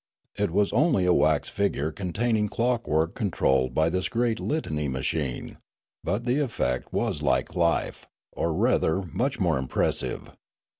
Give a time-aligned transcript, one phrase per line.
[0.35, 5.59] It was only a wax figure containing clockwork controlled by this great litany machine,
[6.03, 10.35] but the effect was like life, or rather much more impressive.